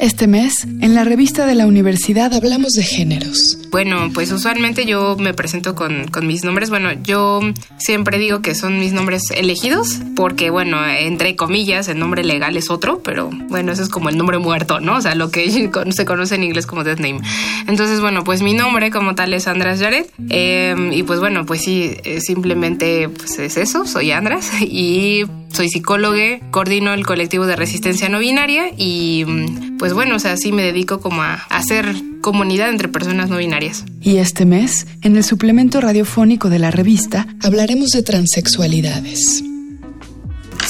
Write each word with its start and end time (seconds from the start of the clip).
Este 0.00 0.26
mes, 0.26 0.66
en 0.80 0.94
la 0.94 1.04
revista 1.04 1.44
de 1.44 1.54
la 1.54 1.66
universidad 1.66 2.32
hablamos 2.32 2.72
de 2.72 2.82
géneros. 2.82 3.58
Bueno, 3.70 4.10
pues 4.14 4.32
usualmente 4.32 4.86
yo 4.86 5.14
me 5.18 5.34
presento 5.34 5.74
con, 5.74 6.08
con, 6.08 6.26
mis 6.26 6.42
nombres. 6.42 6.70
Bueno, 6.70 6.90
yo 7.02 7.42
siempre 7.76 8.18
digo 8.18 8.40
que 8.40 8.54
son 8.54 8.78
mis 8.78 8.94
nombres 8.94 9.24
elegidos 9.30 9.98
porque, 10.16 10.48
bueno, 10.48 10.78
entre 10.88 11.36
comillas, 11.36 11.86
el 11.88 11.98
nombre 11.98 12.24
legal 12.24 12.56
es 12.56 12.70
otro, 12.70 13.02
pero 13.02 13.28
bueno, 13.50 13.72
eso 13.72 13.82
es 13.82 13.90
como 13.90 14.08
el 14.08 14.16
nombre 14.16 14.38
muerto, 14.38 14.80
¿no? 14.80 14.96
O 14.96 15.00
sea, 15.02 15.14
lo 15.14 15.30
que 15.30 15.50
se 15.90 16.04
conoce 16.06 16.34
en 16.34 16.44
inglés 16.44 16.64
como 16.64 16.82
death 16.82 16.98
name. 16.98 17.20
Entonces, 17.68 18.00
bueno, 18.00 18.24
pues 18.24 18.40
mi 18.40 18.54
nombre 18.54 18.90
como 18.90 19.14
tal 19.14 19.34
es 19.34 19.46
Andras 19.48 19.80
Jared. 19.80 20.06
Eh, 20.30 20.92
y 20.92 21.02
pues 21.02 21.20
bueno, 21.20 21.44
pues 21.44 21.60
sí, 21.60 21.94
eh, 22.04 22.22
simplemente 22.22 23.10
pues 23.10 23.38
es 23.38 23.58
eso, 23.58 23.84
soy 23.84 24.12
Andras 24.12 24.50
y 24.62 25.26
soy 25.52 25.68
psicóloga, 25.68 26.40
coordino 26.50 26.92
el 26.92 27.06
colectivo 27.06 27.46
de 27.46 27.56
resistencia 27.56 28.08
no 28.08 28.18
binaria 28.18 28.70
y 28.76 29.24
mm, 29.26 29.78
pues 29.78 29.92
bueno, 29.92 30.16
o 30.16 30.18
sea, 30.18 30.36
sí 30.36 30.52
me 30.52 30.62
dedico 30.62 31.00
como 31.00 31.22
a 31.22 31.34
hacer 31.50 31.94
comunidad 32.20 32.70
entre 32.70 32.88
personas 32.88 33.30
no 33.30 33.38
binarias. 33.38 33.84
Y 34.00 34.16
este 34.18 34.44
mes, 34.44 34.86
en 35.02 35.16
el 35.16 35.24
suplemento 35.24 35.80
radiofónico 35.80 36.50
de 36.50 36.58
la 36.58 36.70
revista, 36.70 37.26
hablaremos 37.42 37.90
de 37.90 38.02
transexualidades 38.02 39.42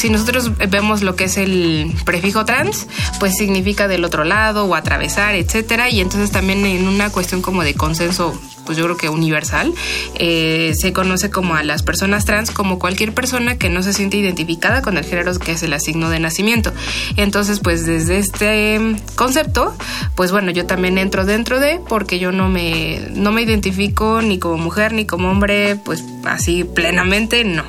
si 0.00 0.08
nosotros 0.08 0.52
vemos 0.70 1.02
lo 1.02 1.14
que 1.14 1.24
es 1.24 1.36
el 1.36 1.92
prefijo 2.06 2.46
trans, 2.46 2.86
pues 3.18 3.34
significa 3.36 3.86
del 3.86 4.02
otro 4.06 4.24
lado 4.24 4.64
o 4.64 4.74
atravesar, 4.74 5.34
etcétera. 5.34 5.90
Y 5.90 6.00
entonces 6.00 6.30
también 6.30 6.64
en 6.64 6.88
una 6.88 7.10
cuestión 7.10 7.42
como 7.42 7.62
de 7.62 7.74
consenso 7.74 8.32
pues 8.70 8.78
yo 8.78 8.84
creo 8.84 8.96
que 8.96 9.08
universal, 9.08 9.74
eh, 10.14 10.74
se 10.78 10.92
conoce 10.92 11.28
como 11.28 11.56
a 11.56 11.64
las 11.64 11.82
personas 11.82 12.24
trans 12.24 12.52
como 12.52 12.78
cualquier 12.78 13.12
persona 13.12 13.58
que 13.58 13.68
no 13.68 13.82
se 13.82 13.92
siente 13.92 14.16
identificada 14.16 14.80
con 14.80 14.96
el 14.96 15.04
género 15.04 15.36
que 15.40 15.50
es 15.50 15.64
el 15.64 15.72
asigno 15.72 16.08
de 16.08 16.20
nacimiento. 16.20 16.72
Entonces, 17.16 17.58
pues 17.58 17.84
desde 17.84 18.18
este 18.18 18.94
concepto, 19.16 19.74
pues 20.14 20.30
bueno, 20.30 20.52
yo 20.52 20.66
también 20.66 20.98
entro 20.98 21.24
dentro 21.24 21.58
de, 21.58 21.80
porque 21.88 22.20
yo 22.20 22.30
no 22.30 22.48
me, 22.48 23.08
no 23.12 23.32
me 23.32 23.42
identifico 23.42 24.22
ni 24.22 24.38
como 24.38 24.56
mujer 24.58 24.92
ni 24.92 25.04
como 25.04 25.28
hombre, 25.28 25.74
pues 25.74 26.04
así 26.24 26.62
plenamente, 26.62 27.42
no. 27.42 27.64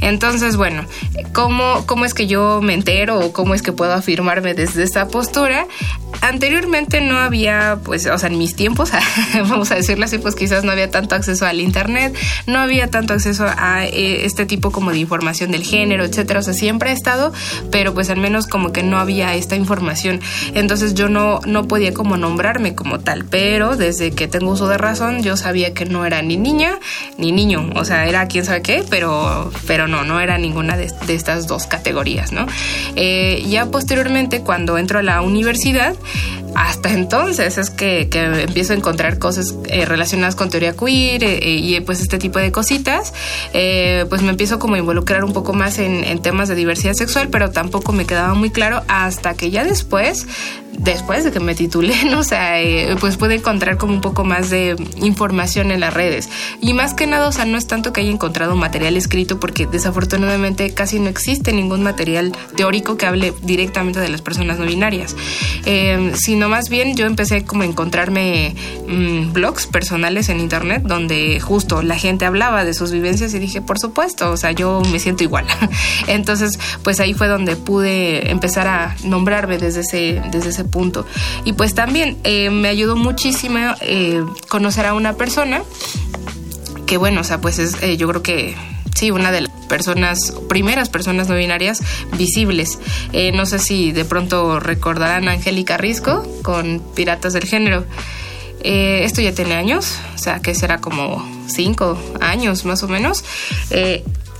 Entonces, 0.00 0.56
bueno, 0.56 0.86
¿cómo, 1.32 1.84
¿cómo 1.86 2.04
es 2.04 2.14
que 2.14 2.26
yo 2.26 2.60
me 2.62 2.74
entero 2.74 3.18
o 3.18 3.32
cómo 3.32 3.54
es 3.54 3.62
que 3.62 3.72
puedo 3.72 3.92
afirmarme 3.92 4.54
desde 4.54 4.82
esta 4.82 5.08
postura? 5.08 5.66
Anteriormente 6.22 7.00
no 7.00 7.18
había, 7.18 7.78
pues, 7.84 8.06
o 8.06 8.18
sea, 8.18 8.28
en 8.30 8.38
mis 8.38 8.54
tiempos, 8.54 8.92
vamos 9.34 9.70
a 9.70 9.74
decirlo 9.74 10.04
así, 10.04 10.18
pues 10.18 10.29
quizás 10.34 10.64
no 10.64 10.72
había 10.72 10.90
tanto 10.90 11.14
acceso 11.14 11.46
al 11.46 11.60
internet, 11.60 12.16
no 12.46 12.58
había 12.58 12.88
tanto 12.88 13.14
acceso 13.14 13.46
a 13.48 13.86
eh, 13.86 14.24
este 14.24 14.46
tipo 14.46 14.70
como 14.70 14.90
de 14.90 14.98
información 14.98 15.50
del 15.50 15.62
género, 15.62 16.04
etcétera. 16.04 16.40
O 16.40 16.42
sea, 16.42 16.54
siempre 16.54 16.90
ha 16.90 16.92
estado, 16.92 17.32
pero 17.70 17.94
pues 17.94 18.10
al 18.10 18.18
menos 18.18 18.46
como 18.46 18.72
que 18.72 18.82
no 18.82 18.98
había 18.98 19.34
esta 19.34 19.56
información. 19.56 20.20
Entonces 20.54 20.94
yo 20.94 21.08
no, 21.08 21.40
no 21.46 21.68
podía 21.68 21.94
como 21.94 22.16
nombrarme 22.16 22.74
como 22.74 23.00
tal, 23.00 23.24
pero 23.24 23.76
desde 23.76 24.12
que 24.12 24.28
tengo 24.28 24.52
uso 24.52 24.68
de 24.68 24.78
razón, 24.78 25.22
yo 25.22 25.36
sabía 25.36 25.74
que 25.74 25.84
no 25.84 26.06
era 26.06 26.22
ni 26.22 26.36
niña 26.36 26.78
ni 27.18 27.32
niño. 27.32 27.70
O 27.74 27.84
sea, 27.84 28.06
era 28.06 28.26
quién 28.26 28.44
sabe 28.44 28.62
qué, 28.62 28.84
pero, 28.88 29.50
pero 29.66 29.88
no, 29.88 30.04
no 30.04 30.20
era 30.20 30.38
ninguna 30.38 30.76
de, 30.76 30.90
estas 31.08 31.46
dos 31.46 31.66
categorías, 31.66 32.32
¿no? 32.32 32.46
Eh, 32.96 33.44
ya 33.48 33.66
posteriormente, 33.66 34.40
cuando 34.40 34.78
entro 34.78 34.98
a 34.98 35.02
la 35.02 35.20
universidad, 35.22 35.94
hasta 36.54 36.92
entonces 36.92 37.58
es 37.58 37.70
que, 37.70 38.08
empiezo 38.12 38.72
a 38.72 38.76
encontrar 38.76 39.18
cosas 39.18 39.54
eh, 39.68 39.84
relacionadas 39.84 40.34
con 40.36 40.50
teoría 40.50 40.72
queer 40.72 41.24
eh, 41.24 41.38
y 41.42 41.80
pues 41.80 42.00
este 42.00 42.18
tipo 42.18 42.38
de 42.38 42.52
cositas, 42.52 43.12
pues 43.52 44.22
me 44.22 44.30
empiezo 44.30 44.58
como 44.58 44.74
a 44.74 44.78
involucrar 44.78 45.24
un 45.24 45.32
poco 45.32 45.52
más 45.52 45.78
en, 45.78 46.04
en, 46.04 46.20
temas 46.20 46.48
de 46.48 46.54
diversidad 46.54 46.94
sexual, 46.94 47.28
pero 47.30 47.50
tampoco 47.50 47.92
me 47.92 48.04
quedaba 48.04 48.34
muy 48.34 48.50
claro 48.50 48.82
hasta 48.88 49.34
que 49.34 49.50
ya 49.50 49.64
después 49.64 50.26
después 50.80 51.24
de 51.24 51.30
que 51.30 51.40
me 51.40 51.54
titulé, 51.54 52.04
¿no? 52.10 52.20
o 52.20 52.24
sea, 52.24 52.60
eh, 52.60 52.96
pues 52.98 53.16
pude 53.16 53.36
encontrar 53.36 53.76
como 53.76 53.92
un 53.92 54.00
poco 54.00 54.24
más 54.24 54.50
de 54.50 54.76
información 54.96 55.70
en 55.70 55.80
las 55.80 55.94
redes. 55.94 56.28
Y 56.60 56.74
más 56.74 56.94
que 56.94 57.06
nada, 57.06 57.28
o 57.28 57.32
sea, 57.32 57.44
no 57.44 57.58
es 57.58 57.66
tanto 57.66 57.92
que 57.92 58.00
haya 58.00 58.10
encontrado 58.10 58.56
material 58.56 58.96
escrito, 58.96 59.38
porque 59.38 59.66
desafortunadamente 59.66 60.72
casi 60.72 60.98
no 60.98 61.08
existe 61.08 61.52
ningún 61.52 61.82
material 61.82 62.32
teórico 62.56 62.96
que 62.96 63.06
hable 63.06 63.32
directamente 63.42 64.00
de 64.00 64.08
las 64.08 64.22
personas 64.22 64.58
no 64.58 64.66
binarias, 64.66 65.16
eh, 65.66 66.12
sino 66.14 66.48
más 66.48 66.68
bien 66.68 66.96
yo 66.96 67.06
empecé 67.06 67.44
como 67.44 67.62
a 67.62 67.66
encontrarme 67.66 68.54
mm, 68.86 69.32
blogs 69.32 69.66
personales 69.66 70.28
en 70.28 70.40
internet 70.40 70.82
donde 70.84 71.40
justo 71.40 71.82
la 71.82 71.96
gente 71.96 72.24
hablaba 72.24 72.64
de 72.64 72.74
sus 72.74 72.90
vivencias 72.90 73.34
y 73.34 73.38
dije, 73.38 73.60
por 73.60 73.78
supuesto, 73.78 74.30
o 74.30 74.36
sea, 74.36 74.52
yo 74.52 74.82
me 74.90 74.98
siento 74.98 75.24
igual. 75.24 75.46
Entonces, 76.06 76.58
pues 76.82 77.00
ahí 77.00 77.14
fue 77.14 77.28
donde 77.28 77.56
pude 77.56 78.30
empezar 78.30 78.66
a 78.66 78.96
nombrarme 79.04 79.58
desde 79.58 79.80
ese, 79.80 80.22
desde 80.30 80.50
ese 80.50 80.64
punto. 80.70 81.06
Y 81.44 81.52
pues 81.52 81.74
también 81.74 82.18
eh, 82.24 82.50
me 82.50 82.68
ayudó 82.68 82.96
muchísimo 82.96 83.58
eh, 83.80 84.24
conocer 84.48 84.86
a 84.86 84.94
una 84.94 85.14
persona 85.14 85.62
que 86.86 86.96
bueno, 86.96 87.20
o 87.20 87.24
sea, 87.24 87.40
pues 87.40 87.58
es 87.58 87.82
eh, 87.82 87.96
yo 87.96 88.08
creo 88.08 88.22
que 88.22 88.56
sí, 88.94 89.10
una 89.10 89.30
de 89.30 89.42
las 89.42 89.50
personas, 89.68 90.34
primeras 90.48 90.88
personas 90.88 91.28
no 91.28 91.36
binarias 91.36 91.80
visibles. 92.16 92.78
no 93.34 93.46
sé 93.46 93.58
si 93.60 93.92
de 93.92 94.04
pronto 94.04 94.58
recordarán 94.58 95.28
a 95.28 95.32
Angélica 95.32 95.76
Risco 95.76 96.26
con 96.42 96.82
Piratas 96.94 97.32
del 97.32 97.44
Género. 97.44 97.84
esto 98.62 99.20
ya 99.20 99.32
tiene 99.32 99.54
años, 99.54 99.98
o 100.14 100.18
sea 100.18 100.40
que 100.40 100.54
será 100.54 100.80
como 100.80 101.24
cinco 101.46 101.96
años 102.20 102.64
más 102.64 102.82
o 102.82 102.88
menos 102.88 103.24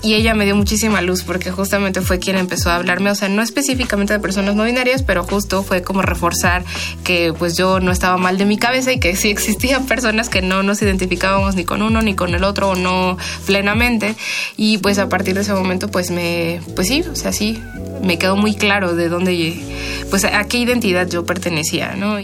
y 0.02 0.14
ella 0.14 0.34
me 0.34 0.44
dio 0.44 0.56
muchísima 0.56 1.02
luz 1.02 1.22
porque 1.22 1.50
justamente 1.50 2.00
fue 2.00 2.18
quien 2.18 2.36
empezó 2.36 2.70
a 2.70 2.76
hablarme, 2.76 3.10
o 3.10 3.14
sea, 3.14 3.28
no 3.28 3.42
específicamente 3.42 4.12
de 4.12 4.18
personas 4.18 4.54
no 4.54 4.64
binarias, 4.64 5.02
pero 5.02 5.24
justo 5.24 5.62
fue 5.62 5.82
como 5.82 6.02
reforzar 6.02 6.64
que 7.04 7.32
pues 7.38 7.56
yo 7.56 7.80
no 7.80 7.92
estaba 7.92 8.16
mal 8.16 8.38
de 8.38 8.46
mi 8.46 8.56
cabeza 8.56 8.92
y 8.92 9.00
que 9.00 9.16
sí 9.16 9.30
existían 9.30 9.86
personas 9.86 10.28
que 10.28 10.42
no 10.42 10.62
nos 10.62 10.80
identificábamos 10.82 11.54
ni 11.54 11.64
con 11.64 11.82
uno 11.82 12.02
ni 12.02 12.14
con 12.14 12.34
el 12.34 12.44
otro 12.44 12.70
o 12.70 12.76
no 12.76 13.18
plenamente 13.46 14.14
y 14.56 14.78
pues 14.78 14.98
a 14.98 15.08
partir 15.08 15.34
de 15.34 15.42
ese 15.42 15.52
momento 15.52 15.90
pues 15.90 16.10
me 16.10 16.60
pues 16.74 16.88
sí, 16.88 17.02
o 17.02 17.16
sea, 17.16 17.32
sí 17.32 17.58
me 18.02 18.18
quedó 18.18 18.36
muy 18.36 18.54
claro 18.54 18.94
de 18.94 19.08
dónde 19.08 19.30
pues 20.08 20.24
a 20.24 20.44
qué 20.44 20.58
identidad 20.58 21.08
yo 21.08 21.24
pertenecía, 21.24 21.94
¿no? 21.96 22.18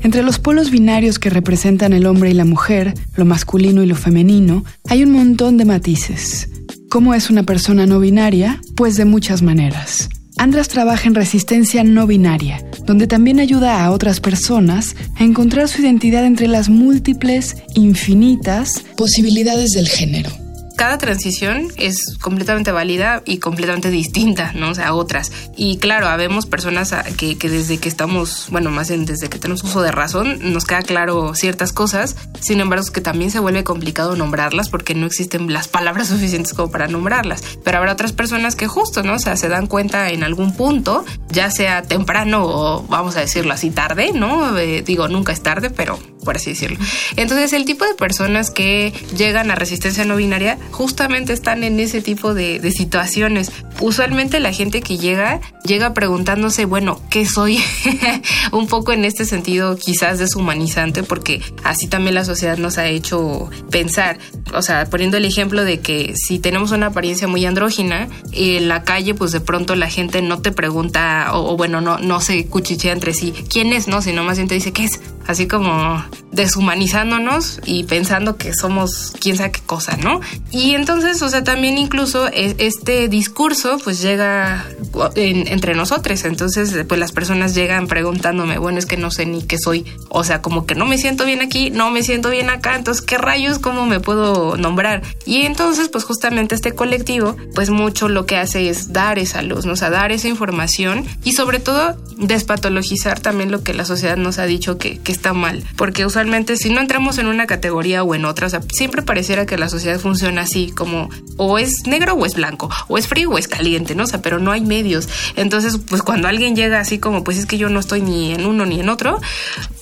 Entre 0.00 0.22
los 0.22 0.38
polos 0.38 0.70
binarios 0.70 1.18
que 1.18 1.30
representan 1.30 1.92
el 1.92 2.06
hombre 2.06 2.30
y 2.30 2.34
la 2.34 2.44
mujer, 2.44 2.94
lo 3.14 3.24
masculino 3.24 3.82
y 3.82 3.86
lo 3.86 3.94
femenino, 3.94 4.64
hay 4.88 5.04
un 5.04 5.12
montón 5.12 5.58
de 5.58 5.64
matices. 5.64 6.48
¿Cómo 6.92 7.14
es 7.14 7.30
una 7.30 7.42
persona 7.42 7.86
no 7.86 8.00
binaria? 8.00 8.60
Pues 8.76 8.96
de 8.96 9.06
muchas 9.06 9.40
maneras. 9.40 10.10
Andras 10.36 10.68
trabaja 10.68 11.08
en 11.08 11.14
resistencia 11.14 11.84
no 11.84 12.06
binaria, 12.06 12.62
donde 12.84 13.06
también 13.06 13.40
ayuda 13.40 13.82
a 13.82 13.90
otras 13.90 14.20
personas 14.20 14.94
a 15.16 15.24
encontrar 15.24 15.68
su 15.68 15.80
identidad 15.80 16.26
entre 16.26 16.48
las 16.48 16.68
múltiples, 16.68 17.56
infinitas 17.74 18.84
posibilidades 18.94 19.70
del 19.70 19.88
género 19.88 20.41
cada 20.82 20.98
transición 20.98 21.68
es 21.76 22.18
completamente 22.20 22.72
válida 22.72 23.22
y 23.24 23.38
completamente 23.38 23.88
distinta, 23.88 24.50
¿no? 24.52 24.70
O 24.70 24.74
sea, 24.74 24.88
a 24.88 24.94
otras. 24.94 25.30
Y 25.56 25.76
claro, 25.76 26.08
habemos 26.08 26.46
personas 26.46 26.92
que, 27.16 27.38
que, 27.38 27.48
desde 27.48 27.78
que 27.78 27.88
estamos, 27.88 28.48
bueno, 28.50 28.72
más 28.72 28.88
bien 28.88 29.04
desde 29.04 29.30
que 29.30 29.38
tenemos 29.38 29.62
uso 29.62 29.80
de 29.80 29.92
razón, 29.92 30.52
nos 30.52 30.64
queda 30.64 30.82
claro 30.82 31.36
ciertas 31.36 31.72
cosas. 31.72 32.16
Sin 32.40 32.58
embargo, 32.58 32.82
es 32.82 32.90
que 32.90 33.00
también 33.00 33.30
se 33.30 33.38
vuelve 33.38 33.62
complicado 33.62 34.16
nombrarlas 34.16 34.70
porque 34.70 34.96
no 34.96 35.06
existen 35.06 35.52
las 35.52 35.68
palabras 35.68 36.08
suficientes 36.08 36.52
como 36.52 36.72
para 36.72 36.88
nombrarlas. 36.88 37.44
Pero 37.62 37.78
habrá 37.78 37.92
otras 37.92 38.10
personas 38.10 38.56
que 38.56 38.66
justo, 38.66 39.04
¿no? 39.04 39.12
O 39.12 39.18
sea, 39.20 39.36
se 39.36 39.48
dan 39.48 39.68
cuenta 39.68 40.10
en 40.10 40.24
algún 40.24 40.52
punto, 40.52 41.04
ya 41.28 41.52
sea 41.52 41.82
temprano 41.82 42.42
o 42.42 42.82
vamos 42.88 43.16
a 43.16 43.20
decirlo 43.20 43.52
así 43.52 43.70
tarde, 43.70 44.10
¿no? 44.12 44.58
Eh, 44.58 44.82
digo, 44.82 45.06
nunca 45.06 45.30
es 45.30 45.44
tarde, 45.44 45.70
pero 45.70 45.96
por 46.24 46.36
así 46.36 46.50
decirlo. 46.50 46.78
Entonces, 47.16 47.52
el 47.52 47.64
tipo 47.64 47.84
de 47.84 47.94
personas 47.94 48.50
que 48.50 48.92
llegan 49.16 49.50
a 49.50 49.54
resistencia 49.54 50.04
no 50.04 50.16
binaria 50.16 50.58
justamente 50.70 51.32
están 51.32 51.64
en 51.64 51.80
ese 51.80 52.00
tipo 52.00 52.34
de, 52.34 52.60
situaciones. 52.72 53.50
Usualmente 53.80 54.40
la 54.40 54.52
gente 54.52 54.80
que 54.80 54.96
llega, 54.96 55.40
llega 55.64 55.92
preguntándose, 55.92 56.64
bueno, 56.64 57.00
¿qué 57.10 57.26
soy? 57.26 57.62
Un 58.52 58.66
poco 58.66 58.92
en 58.92 59.04
este 59.04 59.24
sentido 59.24 59.76
quizás 59.76 60.18
deshumanizante, 60.18 61.02
porque 61.02 61.42
así 61.64 61.88
también 61.88 62.14
la 62.14 62.24
sociedad 62.24 62.56
nos 62.56 62.78
ha 62.78 62.86
hecho 62.86 63.50
pensar. 63.70 64.18
O 64.54 64.62
sea, 64.62 64.86
poniendo 64.86 65.16
el 65.16 65.24
ejemplo 65.24 65.64
de 65.64 65.80
que 65.80 66.14
si 66.16 66.38
tenemos 66.38 66.70
una 66.70 66.86
apariencia 66.86 67.28
muy 67.28 67.44
andrógina, 67.44 68.08
en 68.32 68.68
la 68.68 68.84
calle, 68.84 69.14
pues 69.14 69.32
de 69.32 69.40
pronto 69.40 69.74
la 69.74 69.88
gente 69.88 70.22
no 70.22 70.40
te 70.40 70.52
pregunta, 70.52 71.30
o, 71.34 71.56
bueno, 71.56 71.80
no, 71.80 71.98
no 71.98 72.20
se 72.20 72.46
cuchichea 72.46 72.92
entre 72.92 73.14
sí, 73.14 73.32
¿quién 73.50 73.72
es? 73.72 73.88
No, 73.88 74.02
sino 74.02 74.24
más 74.24 74.38
bien 74.38 74.48
te 74.48 74.54
dice, 74.54 74.72
¿qué 74.72 74.84
es? 74.84 75.00
Así 75.26 75.46
como 75.46 76.02
deshumanizándonos 76.32 77.60
y 77.64 77.84
pensando 77.84 78.36
que 78.36 78.54
somos 78.54 79.12
quién 79.20 79.36
sabe 79.36 79.52
qué 79.52 79.60
cosa, 79.60 79.96
¿no? 79.98 80.20
Y 80.50 80.74
entonces, 80.74 81.20
o 81.22 81.28
sea, 81.28 81.44
también 81.44 81.76
incluso 81.76 82.26
e, 82.28 82.56
este 82.58 83.08
discurso 83.08 83.78
pues 83.84 84.00
llega 84.00 84.66
entre 85.14 85.74
nosotros, 85.74 86.24
entonces 86.24 86.74
pues 86.88 86.98
las 86.98 87.12
personas 87.12 87.54
llegan 87.54 87.86
preguntándome, 87.86 88.58
bueno, 88.58 88.78
es 88.78 88.86
que 88.86 88.96
no 88.96 89.10
sé 89.10 89.26
ni 89.26 89.42
qué 89.42 89.58
soy, 89.58 89.84
o 90.08 90.24
sea, 90.24 90.40
como 90.40 90.64
que 90.64 90.74
no 90.74 90.86
me 90.86 90.96
siento 90.96 91.26
bien 91.26 91.42
aquí, 91.42 91.70
no 91.70 91.90
me 91.90 92.02
siento 92.02 92.30
bien 92.30 92.48
acá, 92.48 92.76
entonces, 92.76 93.02
¿qué 93.02 93.18
rayos, 93.18 93.58
cómo 93.58 93.84
me 93.86 94.00
puedo 94.00 94.56
nombrar? 94.56 95.02
Y 95.26 95.42
entonces, 95.42 95.88
pues 95.88 96.04
justamente 96.04 96.54
este 96.54 96.72
colectivo, 96.72 97.36
pues 97.54 97.68
mucho 97.68 98.08
lo 98.08 98.24
que 98.24 98.38
hace 98.38 98.70
es 98.70 98.92
dar 98.92 99.18
esa 99.18 99.42
luz, 99.42 99.66
¿no? 99.66 99.74
o 99.74 99.76
sea, 99.76 99.90
dar 99.90 100.12
esa 100.12 100.28
información 100.28 101.04
y 101.24 101.32
sobre 101.32 101.58
todo 101.58 101.96
despatologizar 102.16 103.20
también 103.20 103.50
lo 103.50 103.62
que 103.62 103.74
la 103.74 103.84
sociedad 103.84 104.16
nos 104.16 104.38
ha 104.38 104.46
dicho 104.46 104.78
que, 104.78 104.98
que 104.98 105.12
está 105.12 105.34
mal, 105.34 105.64
porque 105.76 106.06
usualmente 106.06 106.21
si 106.56 106.70
no 106.70 106.80
entramos 106.80 107.18
en 107.18 107.26
una 107.26 107.46
categoría 107.46 108.02
o 108.02 108.14
en 108.14 108.24
otra, 108.24 108.46
o 108.46 108.50
sea, 108.50 108.60
siempre 108.72 109.02
pareciera 109.02 109.46
que 109.46 109.56
la 109.56 109.68
sociedad 109.68 109.98
funciona 109.98 110.42
así, 110.42 110.70
como 110.70 111.08
o 111.36 111.58
es 111.58 111.86
negro 111.86 112.14
o 112.14 112.26
es 112.26 112.34
blanco, 112.34 112.70
o 112.88 112.98
es 112.98 113.08
frío 113.08 113.30
o 113.30 113.38
es 113.38 113.48
caliente, 113.48 113.94
¿no? 113.94 114.04
O 114.04 114.06
sea, 114.06 114.22
pero 114.22 114.38
no 114.38 114.52
hay 114.52 114.60
medios. 114.60 115.08
Entonces, 115.36 115.78
pues 115.88 116.02
cuando 116.02 116.28
alguien 116.28 116.56
llega 116.56 116.80
así 116.80 116.98
como, 116.98 117.24
pues 117.24 117.38
es 117.38 117.46
que 117.46 117.58
yo 117.58 117.68
no 117.68 117.80
estoy 117.80 118.00
ni 118.00 118.32
en 118.32 118.46
uno 118.46 118.66
ni 118.66 118.80
en 118.80 118.88
otro, 118.88 119.20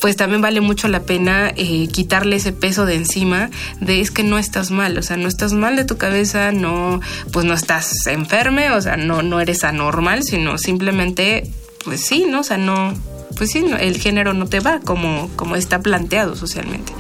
pues 0.01 0.17
también 0.17 0.41
vale 0.41 0.61
mucho 0.61 0.89
la 0.89 1.01
pena 1.03 1.53
eh, 1.57 1.89
quitarle 1.89 2.37
ese 2.37 2.53
peso 2.53 2.87
de 2.87 2.95
encima 2.95 3.51
de 3.81 4.01
es 4.01 4.11
que 4.11 4.23
no 4.23 4.39
estás 4.39 4.71
mal, 4.71 4.97
o 4.99 5.03
sea, 5.03 5.17
no 5.17 5.29
estás 5.29 5.53
mal 5.53 5.77
de 5.77 5.85
tu 5.85 5.97
cabeza, 5.97 6.53
no, 6.53 7.01
pues 7.33 7.45
no 7.45 7.55
estás 7.55 8.07
enferme, 8.07 8.71
o 8.71 8.81
sea, 8.81 8.97
no, 8.97 9.23
no 9.23 9.41
eres 9.41 9.65
anormal, 9.65 10.23
sino 10.23 10.59
simplemente, 10.59 11.51
pues 11.85 12.03
sí, 12.05 12.27
¿no? 12.29 12.41
O 12.41 12.45
sea, 12.45 12.57
no, 12.57 12.95
pues 13.37 13.51
sí, 13.51 13.65
el 13.81 13.99
género 13.99 14.35
no 14.35 14.47
te 14.47 14.61
va 14.61 14.81
como, 14.81 15.31
como 15.37 15.57
está 15.57 15.81
planteado 15.81 16.37
socialmente. 16.37 16.93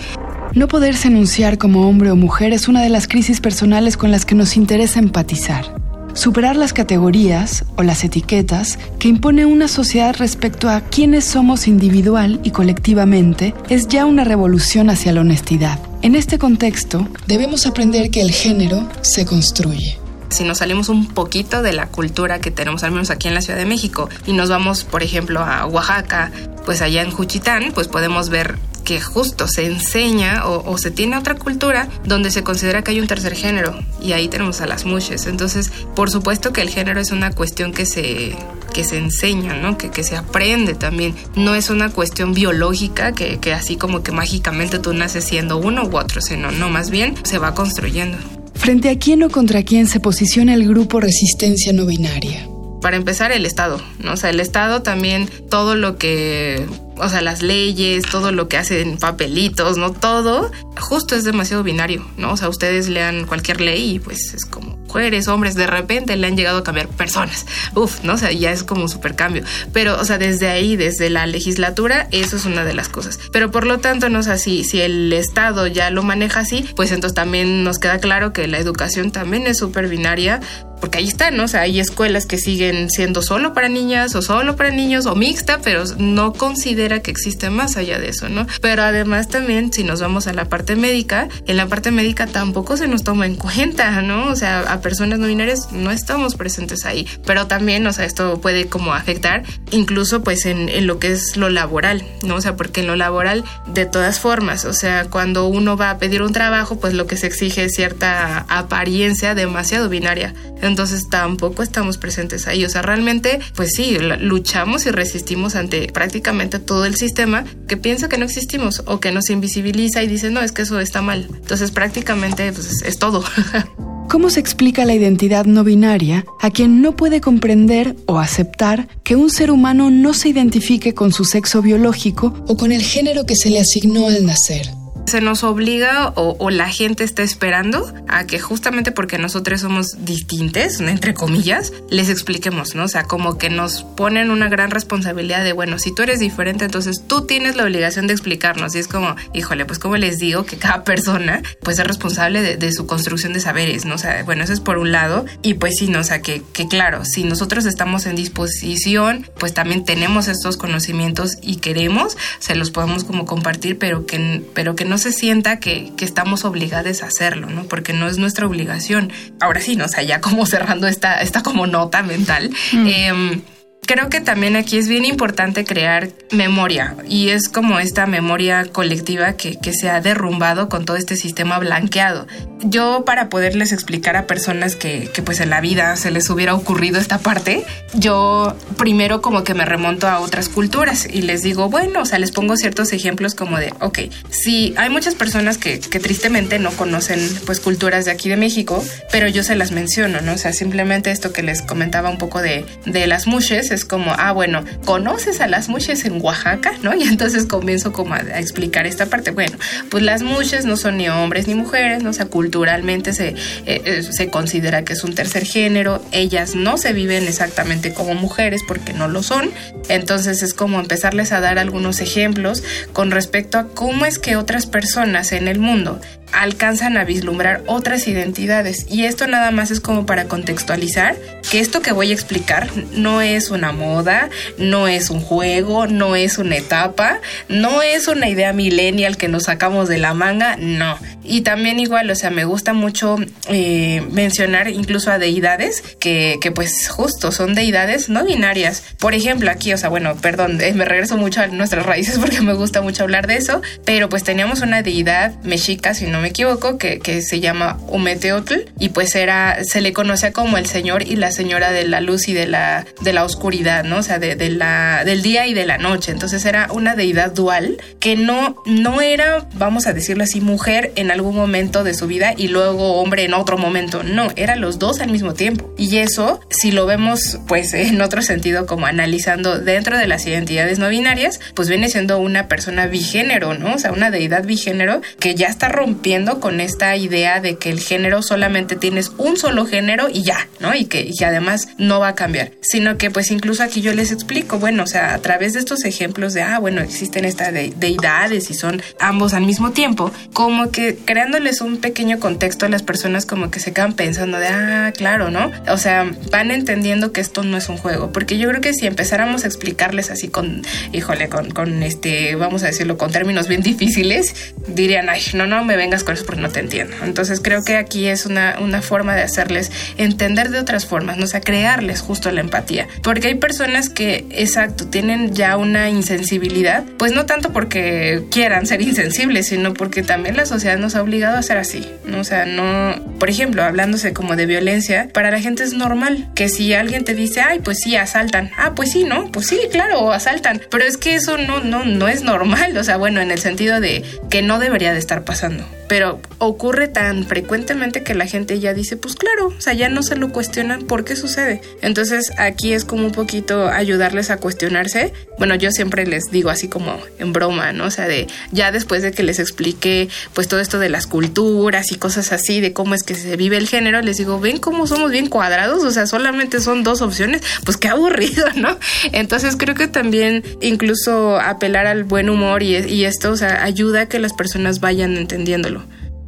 No 0.54 0.66
poderse 0.66 1.08
enunciar 1.08 1.58
como 1.58 1.88
hombre 1.88 2.10
o 2.10 2.16
mujer 2.16 2.52
es 2.52 2.66
una 2.66 2.82
de 2.82 2.88
las 2.88 3.06
crisis 3.06 3.40
personales 3.40 3.96
con 3.96 4.10
las 4.10 4.24
que 4.24 4.34
nos 4.34 4.56
interesa 4.56 4.98
empatizar. 4.98 5.76
Superar 6.12 6.56
las 6.56 6.72
categorías 6.72 7.64
o 7.76 7.84
las 7.84 8.02
etiquetas 8.02 8.80
que 8.98 9.06
impone 9.06 9.46
una 9.46 9.68
sociedad 9.68 10.16
respecto 10.18 10.68
a 10.68 10.80
quiénes 10.80 11.24
somos 11.24 11.68
individual 11.68 12.40
y 12.42 12.50
colectivamente 12.50 13.54
es 13.68 13.86
ya 13.86 14.06
una 14.06 14.24
revolución 14.24 14.90
hacia 14.90 15.12
la 15.12 15.20
honestidad. 15.20 15.78
En 16.02 16.16
este 16.16 16.36
contexto, 16.38 17.06
debemos 17.28 17.66
aprender 17.66 18.10
que 18.10 18.22
el 18.22 18.32
género 18.32 18.88
se 19.02 19.24
construye 19.24 19.99
si 20.30 20.44
nos 20.44 20.58
salimos 20.58 20.88
un 20.88 21.08
poquito 21.08 21.62
de 21.62 21.72
la 21.72 21.86
cultura 21.86 22.40
que 22.40 22.50
tenemos 22.50 22.82
al 22.82 22.92
menos 22.92 23.10
aquí 23.10 23.28
en 23.28 23.34
la 23.34 23.42
Ciudad 23.42 23.58
de 23.58 23.66
México 23.66 24.08
y 24.26 24.32
nos 24.32 24.48
vamos, 24.48 24.84
por 24.84 25.02
ejemplo, 25.02 25.40
a 25.40 25.66
Oaxaca, 25.66 26.30
pues 26.64 26.82
allá 26.82 27.02
en 27.02 27.10
Juchitán, 27.10 27.72
pues 27.74 27.88
podemos 27.88 28.28
ver 28.28 28.58
que 28.84 29.00
justo 29.00 29.46
se 29.46 29.66
enseña 29.66 30.46
o, 30.46 30.76
se 30.78 30.90
tiene 30.90 31.16
otra 31.16 31.34
cultura 31.34 31.88
donde 32.04 32.30
se 32.30 32.42
considera 32.42 32.82
que 32.82 32.92
hay 32.92 33.00
un 33.00 33.06
tercer 33.06 33.34
género 33.34 33.78
y 34.02 34.12
ahí 34.12 34.28
tenemos 34.28 34.60
a 34.60 34.66
las 34.66 34.84
mushes. 34.84 35.26
Entonces, 35.26 35.70
por 35.94 36.10
supuesto 36.10 36.52
que 36.52 36.62
el 36.62 36.70
género 36.70 37.00
es 37.00 37.12
una 37.12 37.30
cuestión 37.30 37.72
que 37.72 37.86
se, 37.86 38.36
que 38.72 38.84
se 38.84 38.98
enseña, 38.98 39.54
¿no? 39.54 39.78
Que, 39.78 39.90
que 39.90 40.02
se 40.02 40.16
aprende 40.16 40.74
también. 40.74 41.14
No 41.36 41.54
es 41.54 41.70
una 41.70 41.90
cuestión 41.90 42.34
biológica 42.34 43.12
que, 43.12 43.38
que 43.38 43.52
así 43.52 43.76
como 43.76 44.02
que 44.02 44.12
mágicamente 44.12 44.78
tú 44.78 44.92
naces 44.92 45.24
siendo 45.24 45.58
uno 45.58 45.84
u 45.84 45.96
otro, 45.96 46.20
sino 46.20 46.50
no, 46.50 46.68
más 46.68 46.90
bien 46.90 47.14
se 47.22 47.38
va 47.38 47.54
construyendo. 47.54 48.18
¿Frente 48.60 48.90
a 48.90 48.98
quién 48.98 49.22
o 49.22 49.30
contra 49.30 49.62
quién 49.62 49.86
se 49.86 50.00
posiciona 50.00 50.52
el 50.52 50.68
grupo 50.68 51.00
Resistencia 51.00 51.72
No 51.72 51.86
Binaria? 51.86 52.46
Para 52.82 52.98
empezar, 52.98 53.32
el 53.32 53.46
Estado, 53.46 53.80
¿no? 53.98 54.12
O 54.12 54.16
sea, 54.18 54.28
el 54.28 54.38
Estado 54.38 54.82
también, 54.82 55.30
todo 55.48 55.74
lo 55.76 55.96
que 55.96 56.66
o 57.00 57.08
sea, 57.08 57.22
las 57.22 57.42
leyes, 57.42 58.04
todo 58.04 58.32
lo 58.32 58.48
que 58.48 58.58
hacen 58.58 58.98
papelitos, 58.98 59.78
¿no? 59.78 59.92
Todo, 59.92 60.50
justo 60.78 61.16
es 61.16 61.24
demasiado 61.24 61.62
binario, 61.62 62.06
¿no? 62.18 62.32
O 62.32 62.36
sea, 62.36 62.48
ustedes 62.48 62.88
lean 62.88 63.26
cualquier 63.26 63.60
ley 63.60 63.94
y 63.94 63.98
pues 63.98 64.34
es 64.34 64.44
como 64.44 64.78
mujeres, 64.90 65.28
hombres, 65.28 65.54
de 65.54 65.68
repente 65.68 66.16
le 66.16 66.26
han 66.26 66.36
llegado 66.36 66.58
a 66.58 66.64
cambiar 66.64 66.88
personas. 66.88 67.46
Uf, 67.76 68.02
¿no? 68.02 68.14
O 68.14 68.16
sea, 68.16 68.32
ya 68.32 68.50
es 68.50 68.64
como 68.64 68.82
un 68.82 68.88
super 68.88 69.14
cambio. 69.14 69.44
Pero, 69.72 70.00
o 70.00 70.04
sea, 70.04 70.18
desde 70.18 70.48
ahí, 70.48 70.74
desde 70.74 71.10
la 71.10 71.26
legislatura, 71.26 72.08
eso 72.10 72.36
es 72.36 72.44
una 72.44 72.64
de 72.64 72.74
las 72.74 72.88
cosas. 72.88 73.20
Pero 73.32 73.52
por 73.52 73.66
lo 73.66 73.78
tanto, 73.78 74.08
no 74.08 74.24
sé, 74.24 74.36
si, 74.38 74.64
si 74.64 74.80
el 74.80 75.12
Estado 75.12 75.68
ya 75.68 75.90
lo 75.90 76.02
maneja 76.02 76.40
así, 76.40 76.64
pues 76.74 76.90
entonces 76.90 77.14
también 77.14 77.62
nos 77.62 77.78
queda 77.78 78.00
claro 78.00 78.32
que 78.32 78.48
la 78.48 78.58
educación 78.58 79.12
también 79.12 79.46
es 79.46 79.58
súper 79.58 79.86
binaria 79.86 80.40
porque 80.80 80.98
ahí 80.98 81.06
está, 81.06 81.30
¿no? 81.30 81.44
O 81.44 81.48
sea, 81.48 81.60
hay 81.62 81.78
escuelas 81.78 82.26
que 82.26 82.38
siguen 82.38 82.90
siendo 82.90 83.22
solo 83.22 83.52
para 83.52 83.68
niñas 83.68 84.14
o 84.14 84.22
solo 84.22 84.56
para 84.56 84.70
niños 84.70 85.06
o 85.06 85.14
mixta, 85.14 85.60
pero 85.62 85.84
no 85.98 86.32
considera 86.32 87.00
que 87.00 87.10
existe 87.10 87.50
más 87.50 87.76
allá 87.76 87.98
de 87.98 88.08
eso, 88.08 88.28
¿no? 88.28 88.46
Pero 88.60 88.82
además 88.82 89.28
también, 89.28 89.72
si 89.72 89.84
nos 89.84 90.00
vamos 90.00 90.26
a 90.26 90.32
la 90.32 90.46
parte 90.46 90.76
médica, 90.76 91.28
en 91.46 91.56
la 91.56 91.66
parte 91.66 91.90
médica 91.90 92.26
tampoco 92.26 92.76
se 92.76 92.88
nos 92.88 93.04
toma 93.04 93.26
en 93.26 93.36
cuenta, 93.36 94.00
¿no? 94.02 94.28
O 94.28 94.36
sea, 94.36 94.60
personas 94.80 95.18
no 95.18 95.26
binarias 95.26 95.72
no 95.72 95.90
estamos 95.90 96.36
presentes 96.36 96.84
ahí, 96.84 97.06
pero 97.26 97.46
también, 97.46 97.86
o 97.86 97.92
sea, 97.92 98.04
esto 98.04 98.40
puede 98.40 98.66
como 98.66 98.94
afectar 98.94 99.42
incluso 99.70 100.22
pues 100.22 100.46
en, 100.46 100.68
en 100.68 100.86
lo 100.86 100.98
que 100.98 101.12
es 101.12 101.36
lo 101.36 101.50
laboral, 101.50 102.04
¿no? 102.22 102.36
O 102.36 102.40
sea, 102.40 102.56
porque 102.56 102.80
en 102.80 102.86
lo 102.86 102.96
laboral, 102.96 103.44
de 103.66 103.86
todas 103.86 104.20
formas, 104.20 104.64
o 104.64 104.72
sea, 104.72 105.06
cuando 105.06 105.46
uno 105.46 105.76
va 105.76 105.90
a 105.90 105.98
pedir 105.98 106.22
un 106.22 106.32
trabajo, 106.32 106.78
pues 106.78 106.94
lo 106.94 107.06
que 107.06 107.16
se 107.16 107.26
exige 107.26 107.64
es 107.64 107.74
cierta 107.74 108.46
apariencia 108.48 109.34
demasiado 109.34 109.88
binaria 109.88 110.34
entonces 110.62 111.08
tampoco 111.08 111.62
estamos 111.62 111.98
presentes 111.98 112.46
ahí. 112.46 112.64
O 112.64 112.68
sea, 112.68 112.82
realmente, 112.82 113.40
pues 113.54 113.72
sí, 113.74 113.98
luchamos 113.98 114.86
y 114.86 114.90
resistimos 114.90 115.56
ante 115.56 115.88
prácticamente 115.92 116.58
todo 116.58 116.84
el 116.84 116.96
sistema 116.96 117.44
que 117.68 117.76
piensa 117.76 118.08
que 118.08 118.18
no 118.18 118.24
existimos 118.24 118.82
o 118.86 119.00
que 119.00 119.12
nos 119.12 119.30
invisibiliza 119.30 120.02
y 120.02 120.08
dice, 120.08 120.30
no, 120.30 120.40
es 120.40 120.52
que 120.52 120.62
eso 120.62 120.80
está 120.80 121.02
mal. 121.02 121.28
Entonces 121.34 121.70
prácticamente 121.70 122.52
pues, 122.52 122.82
es 122.82 122.98
todo. 122.98 123.24
¿Cómo 124.10 124.28
se 124.28 124.40
explica 124.40 124.84
la 124.84 124.92
identidad 124.92 125.44
no 125.44 125.62
binaria 125.62 126.24
a 126.40 126.50
quien 126.50 126.82
no 126.82 126.96
puede 126.96 127.20
comprender 127.20 127.94
o 128.06 128.18
aceptar 128.18 128.88
que 129.04 129.14
un 129.14 129.30
ser 129.30 129.52
humano 129.52 129.88
no 129.88 130.14
se 130.14 130.28
identifique 130.28 130.94
con 130.94 131.12
su 131.12 131.24
sexo 131.24 131.62
biológico 131.62 132.34
o 132.48 132.56
con 132.56 132.72
el 132.72 132.82
género 132.82 133.24
que 133.24 133.36
se 133.36 133.50
le 133.50 133.60
asignó 133.60 134.08
al 134.08 134.26
nacer? 134.26 134.79
Se 135.10 135.20
nos 135.20 135.42
obliga 135.44 136.12
o, 136.14 136.50
la 136.50 136.68
gente 136.68 137.04
está 137.04 137.22
esperando 137.22 137.92
a 138.08 138.26
que 138.26 138.38
justamente 138.38 138.92
porque 138.92 139.18
nosotros 139.18 139.60
somos 139.60 140.04
distintos, 140.04 140.80
entre 140.80 141.14
comillas, 141.14 141.72
les 141.90 142.08
expliquemos, 142.08 142.74
¿no? 142.74 142.84
O 142.84 142.88
sea, 142.88 143.04
como 143.04 143.36
que 143.36 143.50
nos 143.50 143.82
ponen 143.82 144.30
una 144.30 144.48
gran 144.48 144.70
responsabilidad 144.70 145.44
de, 145.44 145.52
bueno, 145.52 145.78
si 145.78 145.94
tú 145.94 146.02
eres 146.02 146.20
diferente, 146.20 146.64
entonces 146.64 147.02
tú 147.06 147.26
tienes 147.26 147.56
la 147.56 147.64
obligación 147.64 148.06
de 148.06 148.12
explicarnos. 148.12 148.74
Y 148.74 148.78
es 148.78 148.88
como, 148.88 149.16
híjole, 149.34 149.64
pues 149.64 149.78
como 149.78 149.96
les 149.96 150.18
digo 150.18 150.44
que 150.44 150.56
cada 150.56 150.84
persona 150.84 151.42
pues 151.62 151.78
es 151.78 151.86
responsable 151.86 152.56
de, 152.56 152.72
su 152.72 152.86
construcción 152.86 153.32
de 153.32 153.40
saberes, 153.40 153.84
¿no? 153.84 153.96
O 153.96 153.98
sea, 153.98 154.22
bueno, 154.24 154.44
eso 154.44 154.52
es 154.52 154.60
por 154.60 154.78
un 154.78 154.92
lado. 154.92 155.24
Y 155.42 155.54
pues 155.54 155.74
sí, 155.76 155.88
¿no? 155.88 156.00
O 156.00 156.04
sea, 156.04 156.22
que, 156.22 156.42
que 156.52 156.68
claro, 156.68 157.04
si 157.04 157.24
nosotros 157.24 157.66
estamos 157.66 158.06
en 158.06 158.14
disposición, 158.14 159.28
pues 159.38 159.54
también 159.54 159.84
tenemos 159.84 160.28
estos 160.28 160.56
conocimientos 160.56 161.38
y 161.42 161.56
queremos, 161.56 162.16
se 162.38 162.54
los 162.54 162.70
podemos 162.70 163.04
como 163.04 163.26
compartir, 163.26 163.78
pero 163.78 164.06
que, 164.06 164.42
pero 164.54 164.76
que 164.76 164.84
no 164.84 164.98
se 165.00 165.12
sienta 165.12 165.58
que, 165.58 165.92
que, 165.96 166.04
estamos 166.04 166.44
obligados 166.44 167.02
a 167.02 167.06
hacerlo, 167.06 167.48
¿no? 167.48 167.64
Porque 167.64 167.92
no 167.92 168.06
es 168.06 168.18
nuestra 168.18 168.46
obligación. 168.46 169.12
Ahora 169.40 169.60
sí, 169.60 169.76
¿no? 169.76 169.86
O 169.86 169.88
sea, 169.88 170.02
ya 170.02 170.20
como 170.20 170.46
cerrando 170.46 170.86
esta, 170.86 171.20
esta 171.20 171.42
como 171.42 171.66
nota 171.66 172.02
mental. 172.02 172.50
Mm. 172.72 172.86
Em, 172.86 173.42
creo 173.90 174.08
que 174.08 174.20
también 174.20 174.54
aquí 174.54 174.78
es 174.78 174.86
bien 174.86 175.04
importante 175.04 175.64
crear 175.64 176.10
memoria 176.30 176.94
y 177.08 177.30
es 177.30 177.48
como 177.48 177.80
esta 177.80 178.06
memoria 178.06 178.66
colectiva 178.66 179.32
que, 179.32 179.58
que, 179.58 179.72
se 179.72 179.90
ha 179.90 180.00
derrumbado 180.00 180.68
con 180.68 180.84
todo 180.84 180.96
este 180.96 181.16
sistema 181.16 181.58
blanqueado. 181.58 182.28
Yo 182.60 183.04
para 183.04 183.28
poderles 183.28 183.72
explicar 183.72 184.14
a 184.14 184.28
personas 184.28 184.76
que, 184.76 185.10
que 185.12 185.22
pues 185.22 185.40
en 185.40 185.50
la 185.50 185.60
vida 185.60 185.96
se 185.96 186.12
les 186.12 186.30
hubiera 186.30 186.54
ocurrido 186.54 187.00
esta 187.00 187.18
parte, 187.18 187.64
yo 187.94 188.56
primero 188.78 189.22
como 189.22 189.42
que 189.42 189.54
me 189.54 189.64
remonto 189.64 190.06
a 190.06 190.20
otras 190.20 190.48
culturas 190.48 191.08
y 191.12 191.22
les 191.22 191.42
digo, 191.42 191.68
bueno, 191.68 192.02
o 192.02 192.04
sea, 192.04 192.20
les 192.20 192.30
pongo 192.30 192.56
ciertos 192.56 192.92
ejemplos 192.92 193.34
como 193.34 193.58
de, 193.58 193.74
ok, 193.80 193.98
si 194.28 194.72
hay 194.76 194.88
muchas 194.88 195.16
personas 195.16 195.58
que, 195.58 195.80
que 195.80 195.98
tristemente 195.98 196.60
no 196.60 196.70
conocen 196.70 197.18
pues 197.44 197.58
culturas 197.58 198.04
de 198.04 198.12
aquí 198.12 198.28
de 198.28 198.36
México, 198.36 198.84
pero 199.10 199.26
yo 199.26 199.42
se 199.42 199.56
las 199.56 199.72
menciono, 199.72 200.20
¿no? 200.20 200.34
O 200.34 200.38
sea, 200.38 200.52
simplemente 200.52 201.10
esto 201.10 201.32
que 201.32 201.42
les 201.42 201.60
comentaba 201.60 202.08
un 202.08 202.18
poco 202.18 202.40
de, 202.40 202.64
de 202.86 203.08
las 203.08 203.26
mushes, 203.26 203.79
como, 203.84 204.12
ah, 204.18 204.32
bueno, 204.32 204.64
¿conoces 204.84 205.40
a 205.40 205.46
las 205.46 205.68
muches 205.68 206.04
en 206.04 206.20
Oaxaca? 206.20 206.72
¿No? 206.82 206.94
Y 207.00 207.04
entonces 207.04 207.46
comienzo 207.46 207.92
como 207.92 208.14
a, 208.14 208.20
explicar 208.38 208.86
esta 208.86 209.06
parte. 209.06 209.30
Bueno, 209.30 209.56
pues 209.90 210.02
las 210.02 210.22
muches 210.22 210.66
no 210.66 210.76
son 210.76 210.98
ni 210.98 211.08
hombres 211.08 211.48
ni 211.48 211.54
mujeres, 211.54 212.02
¿no? 212.02 212.10
O 212.10 212.12
sea, 212.12 212.26
culturalmente 212.26 213.14
se, 213.14 213.28
eh, 213.28 213.34
eh, 213.66 214.02
se 214.02 214.28
considera 214.28 214.84
que 214.84 214.92
es 214.92 215.02
un 215.02 215.14
tercer 215.14 215.44
género. 215.44 216.04
Ellas 216.12 216.54
no 216.54 216.76
se 216.76 216.92
viven 216.92 217.26
exactamente 217.26 217.94
como 217.94 218.14
mujeres 218.14 218.60
porque 218.68 218.92
no 218.92 219.08
lo 219.08 219.22
son. 219.22 219.50
Entonces 219.88 220.42
es 220.42 220.52
como 220.52 220.78
empezarles 220.78 221.32
a 221.32 221.40
dar 221.40 221.58
algunos 221.58 222.00
ejemplos 222.00 222.62
con 222.92 223.10
respecto 223.10 223.58
a 223.58 223.68
cómo 223.68 224.04
es 224.04 224.18
que 224.18 224.36
otras 224.36 224.66
personas 224.66 225.32
en 225.32 225.48
el 225.48 225.58
mundo 225.58 226.00
alcanzan 226.32 226.96
a 226.96 227.04
vislumbrar 227.04 227.62
otras 227.66 228.06
identidades. 228.06 228.86
Y 228.88 229.04
esto 229.04 229.26
nada 229.26 229.50
más 229.50 229.70
es 229.70 229.80
como 229.80 230.06
para 230.06 230.26
contextualizar 230.26 231.16
que 231.50 231.60
esto 231.60 231.82
que 231.82 231.92
voy 231.92 232.10
a 232.10 232.14
explicar 232.14 232.68
no 232.92 233.20
es 233.20 233.50
una 233.50 233.72
moda, 233.72 234.30
no 234.58 234.88
es 234.88 235.10
un 235.10 235.20
juego, 235.20 235.86
no 235.86 236.16
es 236.16 236.38
una 236.38 236.56
etapa, 236.56 237.20
no 237.48 237.82
es 237.82 238.08
una 238.08 238.28
idea 238.28 238.52
millennial 238.52 239.16
que 239.16 239.28
nos 239.28 239.44
sacamos 239.44 239.88
de 239.88 239.98
la 239.98 240.14
manga, 240.14 240.56
no. 240.56 240.98
Y 241.22 241.42
también 241.42 241.78
igual, 241.78 242.10
o 242.10 242.14
sea, 242.14 242.30
me 242.30 242.44
gusta 242.44 242.72
mucho 242.72 243.16
eh, 243.48 244.02
mencionar 244.10 244.68
incluso 244.68 245.10
a 245.10 245.18
deidades 245.18 245.82
que, 246.00 246.38
que, 246.40 246.50
pues 246.50 246.88
justo 246.88 247.30
son 247.32 247.54
deidades 247.54 248.08
no 248.08 248.24
binarias. 248.24 248.82
Por 248.98 249.14
ejemplo, 249.14 249.50
aquí, 249.50 249.72
o 249.72 249.78
sea, 249.78 249.88
bueno, 249.88 250.16
perdón, 250.16 250.60
eh, 250.60 250.72
me 250.72 250.84
regreso 250.84 251.16
mucho 251.16 251.40
a 251.40 251.46
nuestras 251.48 251.86
raíces 251.86 252.18
porque 252.20 252.40
me 252.40 252.54
gusta 252.54 252.80
mucho 252.82 253.02
hablar 253.02 253.26
de 253.26 253.36
eso, 253.36 253.60
pero 253.84 254.08
pues 254.08 254.24
teníamos 254.24 254.60
una 254.60 254.82
deidad 254.82 255.34
mexica, 255.42 255.94
si 255.94 256.06
no 256.06 256.19
me 256.20 256.28
equivoco, 256.28 256.78
que, 256.78 256.98
que 256.98 257.22
se 257.22 257.40
llama 257.40 257.78
Umeteotl 257.88 258.54
y 258.78 258.90
pues 258.90 259.14
era, 259.14 259.62
se 259.64 259.80
le 259.80 259.92
conocía 259.92 260.32
como 260.32 260.58
el 260.58 260.66
señor 260.66 261.02
y 261.02 261.16
la 261.16 261.32
señora 261.32 261.72
de 261.72 261.86
la 261.86 262.00
luz 262.00 262.28
y 262.28 262.32
de 262.32 262.46
la, 262.46 262.86
de 263.00 263.12
la 263.12 263.24
oscuridad, 263.24 263.84
¿no? 263.84 263.98
O 263.98 264.02
sea, 264.02 264.18
de, 264.18 264.36
de 264.36 264.50
la, 264.50 265.04
del 265.04 265.22
día 265.22 265.46
y 265.46 265.54
de 265.54 265.66
la 265.66 265.78
noche. 265.78 266.12
Entonces 266.12 266.44
era 266.44 266.68
una 266.72 266.94
deidad 266.94 267.32
dual 267.32 267.78
que 267.98 268.16
no, 268.16 268.62
no 268.66 269.00
era, 269.00 269.48
vamos 269.54 269.86
a 269.86 269.92
decirlo 269.92 270.24
así, 270.24 270.40
mujer 270.40 270.92
en 270.96 271.10
algún 271.10 271.34
momento 271.34 271.84
de 271.84 271.94
su 271.94 272.06
vida 272.06 272.34
y 272.36 272.48
luego 272.48 273.00
hombre 273.00 273.24
en 273.24 273.34
otro 273.34 273.58
momento. 273.58 274.02
No, 274.02 274.28
eran 274.36 274.60
los 274.60 274.78
dos 274.78 275.00
al 275.00 275.10
mismo 275.10 275.34
tiempo. 275.34 275.72
Y 275.76 275.96
eso, 275.98 276.40
si 276.50 276.72
lo 276.72 276.86
vemos 276.86 277.38
pues 277.46 277.74
en 277.74 278.00
otro 278.00 278.22
sentido 278.22 278.66
como 278.66 278.86
analizando 278.86 279.58
dentro 279.58 279.98
de 279.98 280.06
las 280.06 280.26
identidades 280.26 280.78
no 280.78 280.88
binarias, 280.88 281.40
pues 281.54 281.68
viene 281.68 281.88
siendo 281.88 282.18
una 282.18 282.48
persona 282.48 282.86
bigénero, 282.86 283.54
¿no? 283.54 283.74
O 283.74 283.78
sea, 283.78 283.92
una 283.92 284.10
deidad 284.10 284.44
bigénero 284.44 285.00
que 285.18 285.34
ya 285.34 285.48
está 285.48 285.68
rompiendo 285.68 286.09
con 286.40 286.60
esta 286.60 286.96
idea 286.96 287.40
de 287.40 287.56
que 287.56 287.70
el 287.70 287.78
género 287.78 288.20
solamente 288.20 288.74
tienes 288.74 289.12
un 289.16 289.36
solo 289.36 289.64
género 289.64 290.08
y 290.12 290.24
ya, 290.24 290.48
¿no? 290.58 290.74
Y 290.74 290.86
que, 290.86 291.08
y 291.08 291.22
además 291.22 291.68
no 291.78 292.00
va 292.00 292.08
a 292.08 292.14
cambiar, 292.16 292.50
sino 292.62 292.98
que 292.98 293.12
pues 293.12 293.30
incluso 293.30 293.62
aquí 293.62 293.80
yo 293.80 293.94
les 293.94 294.10
explico, 294.10 294.58
bueno, 294.58 294.82
o 294.82 294.86
sea, 294.88 295.14
a 295.14 295.18
través 295.18 295.52
de 295.52 295.60
estos 295.60 295.84
ejemplos 295.84 296.34
de, 296.34 296.42
ah, 296.42 296.58
bueno, 296.58 296.80
existen 296.80 297.24
estas 297.24 297.54
deidades 297.54 298.50
y 298.50 298.54
son 298.54 298.82
ambos 298.98 299.34
al 299.34 299.46
mismo 299.46 299.70
tiempo, 299.70 300.10
como 300.32 300.72
que 300.72 300.96
creándoles 300.96 301.60
un 301.60 301.76
pequeño 301.76 302.18
contexto 302.18 302.66
a 302.66 302.68
las 302.68 302.82
personas 302.82 303.24
como 303.24 303.52
que 303.52 303.60
se 303.60 303.72
quedan 303.72 303.92
pensando 303.92 304.38
de, 304.38 304.48
ah, 304.48 304.92
claro, 304.96 305.30
¿no? 305.30 305.52
O 305.68 305.78
sea, 305.78 306.10
van 306.32 306.50
entendiendo 306.50 307.12
que 307.12 307.20
esto 307.20 307.44
no 307.44 307.56
es 307.56 307.68
un 307.68 307.76
juego, 307.76 308.10
porque 308.10 308.36
yo 308.36 308.48
creo 308.48 308.60
que 308.60 308.74
si 308.74 308.88
empezáramos 308.88 309.44
a 309.44 309.46
explicarles 309.46 310.10
así 310.10 310.26
con, 310.26 310.62
híjole, 310.92 311.28
con, 311.28 311.52
con 311.52 311.84
este, 311.84 312.34
vamos 312.34 312.64
a 312.64 312.66
decirlo, 312.66 312.98
con 312.98 313.12
términos 313.12 313.46
bien 313.46 313.62
difíciles, 313.62 314.54
dirían, 314.66 315.08
ay, 315.08 315.22
no, 315.34 315.46
no 315.46 315.64
me 315.64 315.76
vengas 315.76 315.99
con 316.04 316.14
eso 316.14 316.24
porque 316.24 316.40
no 316.40 316.50
te 316.50 316.60
entiendo. 316.60 316.96
Entonces 317.02 317.40
creo 317.42 317.64
que 317.64 317.76
aquí 317.76 318.06
es 318.06 318.26
una, 318.26 318.56
una 318.60 318.82
forma 318.82 319.14
de 319.14 319.22
hacerles 319.22 319.70
entender 319.96 320.50
de 320.50 320.58
otras 320.58 320.86
formas, 320.86 321.16
¿no? 321.16 321.24
O 321.24 321.28
sea, 321.28 321.40
crearles 321.40 322.00
justo 322.00 322.30
la 322.30 322.40
empatía, 322.40 322.88
porque 323.02 323.28
hay 323.28 323.34
personas 323.34 323.88
que, 323.88 324.26
exacto, 324.30 324.86
tienen 324.86 325.34
ya 325.34 325.56
una 325.56 325.88
insensibilidad, 325.90 326.84
pues 326.98 327.12
no 327.12 327.26
tanto 327.26 327.52
porque 327.52 328.24
quieran 328.30 328.66
ser 328.66 328.82
insensibles, 328.82 329.48
sino 329.48 329.74
porque 329.74 330.02
también 330.02 330.36
la 330.36 330.46
sociedad 330.46 330.78
nos 330.78 330.94
ha 330.94 331.02
obligado 331.02 331.36
a 331.36 331.42
ser 331.42 331.58
así, 331.58 331.86
¿no? 332.04 332.20
O 332.20 332.24
sea, 332.24 332.46
no, 332.46 332.94
por 333.18 333.30
ejemplo, 333.30 333.62
hablándose 333.62 334.12
como 334.12 334.36
de 334.36 334.46
violencia, 334.46 335.08
para 335.12 335.30
la 335.30 335.40
gente 335.40 335.62
es 335.62 335.72
normal 335.72 336.28
que 336.34 336.48
si 336.48 336.74
alguien 336.74 337.04
te 337.04 337.14
dice, 337.14 337.40
ay, 337.40 337.60
pues 337.60 337.78
sí, 337.80 337.96
asaltan, 337.96 338.50
ah, 338.56 338.72
pues 338.74 338.92
sí, 338.92 339.04
¿no? 339.04 339.30
Pues 339.32 339.46
sí, 339.46 339.58
claro, 339.70 340.12
asaltan, 340.12 340.60
pero 340.70 340.84
es 340.84 340.96
que 340.96 341.14
eso 341.14 341.38
no, 341.38 341.60
no, 341.60 341.84
no 341.84 342.08
es 342.08 342.22
normal, 342.22 342.76
o 342.76 342.84
sea, 342.84 342.96
bueno, 342.96 343.20
en 343.20 343.30
el 343.30 343.38
sentido 343.38 343.80
de 343.80 344.04
que 344.28 344.42
no 344.42 344.58
debería 344.58 344.92
de 344.92 344.98
estar 344.98 345.22
pasando 345.24 345.66
pero 345.90 346.20
ocurre 346.38 346.86
tan 346.86 347.26
frecuentemente 347.26 348.04
que 348.04 348.14
la 348.14 348.26
gente 348.26 348.60
ya 348.60 348.74
dice, 348.74 348.96
pues 348.96 349.16
claro, 349.16 349.48
o 349.48 349.60
sea, 349.60 349.72
ya 349.72 349.88
no 349.88 350.04
se 350.04 350.14
lo 350.14 350.30
cuestionan 350.30 350.82
por 350.82 351.04
qué 351.04 351.16
sucede. 351.16 351.62
Entonces 351.82 352.30
aquí 352.38 352.74
es 352.74 352.84
como 352.84 353.06
un 353.06 353.10
poquito 353.10 353.66
ayudarles 353.66 354.30
a 354.30 354.36
cuestionarse. 354.36 355.12
Bueno, 355.36 355.56
yo 355.56 355.72
siempre 355.72 356.06
les 356.06 356.30
digo 356.30 356.48
así 356.48 356.68
como 356.68 356.96
en 357.18 357.32
broma, 357.32 357.72
¿no? 357.72 357.86
O 357.86 357.90
sea, 357.90 358.06
de 358.06 358.28
ya 358.52 358.70
después 358.70 359.02
de 359.02 359.10
que 359.10 359.24
les 359.24 359.40
explique 359.40 360.08
pues 360.32 360.46
todo 360.46 360.60
esto 360.60 360.78
de 360.78 360.90
las 360.90 361.08
culturas 361.08 361.90
y 361.90 361.96
cosas 361.96 362.30
así, 362.30 362.60
de 362.60 362.72
cómo 362.72 362.94
es 362.94 363.02
que 363.02 363.16
se 363.16 363.36
vive 363.36 363.56
el 363.56 363.66
género, 363.66 364.00
les 364.00 364.16
digo, 364.16 364.38
ven 364.38 364.58
cómo 364.58 364.86
somos 364.86 365.10
bien 365.10 365.26
cuadrados, 365.26 365.82
o 365.82 365.90
sea, 365.90 366.06
solamente 366.06 366.60
son 366.60 366.84
dos 366.84 367.02
opciones, 367.02 367.42
pues 367.64 367.76
qué 367.76 367.88
aburrido, 367.88 368.46
¿no? 368.54 368.78
Entonces 369.10 369.56
creo 369.58 369.74
que 369.74 369.88
también 369.88 370.44
incluso 370.60 371.40
apelar 371.40 371.88
al 371.88 372.04
buen 372.04 372.30
humor 372.30 372.62
y, 372.62 372.76
y 372.76 373.06
esto, 373.06 373.32
o 373.32 373.36
sea, 373.36 373.64
ayuda 373.64 374.02
a 374.02 374.06
que 374.06 374.20
las 374.20 374.34
personas 374.34 374.78
vayan 374.78 375.16
entendiéndolo. 375.16 375.79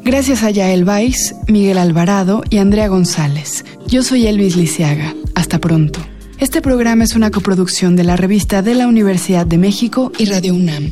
Gracias 0.03 0.43
a 0.43 0.51
Yael 0.51 0.85
Vais, 0.85 1.37
Miguel 1.47 1.79
Alvarado 1.79 2.43
y 2.51 2.59
Andrea 2.59 2.89
González. 2.89 3.65
Yo 3.87 4.03
soy 4.03 4.27
Elvis 4.27 4.57
Lisiaga. 4.57 5.15
Hasta 5.35 5.59
pronto. 5.59 6.01
Este 6.39 6.63
programa 6.63 7.05
es 7.05 7.15
una 7.15 7.31
coproducción 7.31 7.97
de 7.97 8.05
la 8.05 8.17
revista 8.17 8.63
de 8.63 8.75
la 8.75 8.87
Universidad 8.87 9.45
de 9.47 9.59
México 9.59 10.11
y 10.19 10.25
Radio 10.25 10.55
UNAM. 10.55 10.91